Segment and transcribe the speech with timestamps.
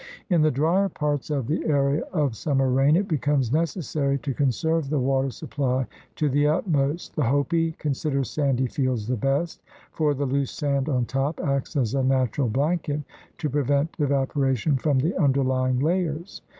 [0.31, 4.51] In the drier parts of the area of summer rain, it becomes necessary to con
[4.51, 5.85] serve the water supply
[6.15, 7.15] to the utmost.
[7.15, 9.61] The Hopi consider sandy fields the best,
[9.91, 13.01] for the loose sand on top acts as a natural blanket
[13.37, 16.41] to prevent evapora tion from the underlying layers.